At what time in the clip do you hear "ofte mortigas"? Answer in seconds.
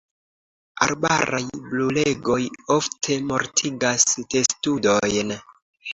2.77-4.09